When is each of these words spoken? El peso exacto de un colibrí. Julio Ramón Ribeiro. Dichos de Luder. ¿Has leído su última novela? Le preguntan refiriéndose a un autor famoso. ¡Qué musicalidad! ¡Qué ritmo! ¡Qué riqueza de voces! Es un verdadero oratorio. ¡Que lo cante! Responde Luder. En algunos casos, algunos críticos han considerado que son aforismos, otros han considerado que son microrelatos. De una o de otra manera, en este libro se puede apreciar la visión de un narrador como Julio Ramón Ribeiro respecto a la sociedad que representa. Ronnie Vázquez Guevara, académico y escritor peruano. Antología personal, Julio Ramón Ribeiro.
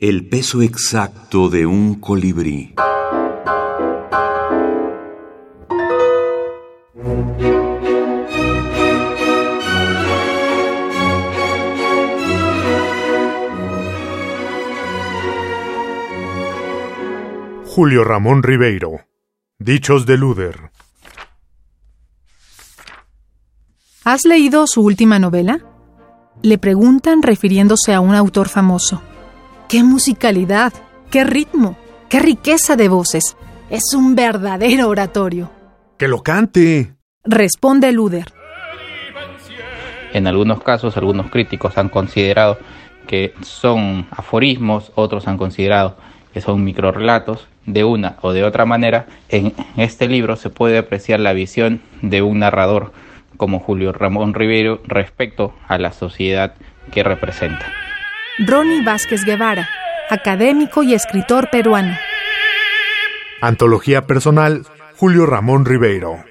El 0.00 0.26
peso 0.26 0.62
exacto 0.62 1.50
de 1.50 1.66
un 1.66 1.96
colibrí. 1.96 2.72
Julio 17.66 18.02
Ramón 18.02 18.42
Ribeiro. 18.42 19.02
Dichos 19.58 20.06
de 20.06 20.16
Luder. 20.16 20.70
¿Has 24.04 24.24
leído 24.24 24.66
su 24.66 24.80
última 24.80 25.18
novela? 25.18 25.60
Le 26.40 26.56
preguntan 26.56 27.20
refiriéndose 27.20 27.92
a 27.92 28.00
un 28.00 28.14
autor 28.14 28.48
famoso. 28.48 29.02
¡Qué 29.70 29.84
musicalidad! 29.84 30.72
¡Qué 31.12 31.22
ritmo! 31.22 31.78
¡Qué 32.08 32.18
riqueza 32.18 32.74
de 32.74 32.88
voces! 32.88 33.36
Es 33.70 33.94
un 33.94 34.16
verdadero 34.16 34.88
oratorio. 34.88 35.48
¡Que 35.96 36.08
lo 36.08 36.24
cante! 36.24 36.96
Responde 37.22 37.92
Luder. 37.92 38.32
En 40.12 40.26
algunos 40.26 40.60
casos, 40.64 40.96
algunos 40.96 41.30
críticos 41.30 41.78
han 41.78 41.88
considerado 41.88 42.58
que 43.06 43.32
son 43.42 44.08
aforismos, 44.10 44.90
otros 44.96 45.28
han 45.28 45.38
considerado 45.38 45.96
que 46.34 46.40
son 46.40 46.64
microrelatos. 46.64 47.46
De 47.64 47.84
una 47.84 48.16
o 48.22 48.32
de 48.32 48.42
otra 48.42 48.66
manera, 48.66 49.06
en 49.28 49.54
este 49.76 50.08
libro 50.08 50.34
se 50.34 50.50
puede 50.50 50.78
apreciar 50.78 51.20
la 51.20 51.32
visión 51.32 51.80
de 52.02 52.22
un 52.22 52.40
narrador 52.40 52.92
como 53.36 53.60
Julio 53.60 53.92
Ramón 53.92 54.34
Ribeiro 54.34 54.82
respecto 54.84 55.54
a 55.68 55.78
la 55.78 55.92
sociedad 55.92 56.54
que 56.90 57.04
representa. 57.04 57.66
Ronnie 58.46 58.82
Vázquez 58.82 59.22
Guevara, 59.26 59.68
académico 60.08 60.82
y 60.82 60.94
escritor 60.94 61.50
peruano. 61.50 61.94
Antología 63.42 64.06
personal, 64.06 64.64
Julio 64.96 65.26
Ramón 65.26 65.66
Ribeiro. 65.66 66.24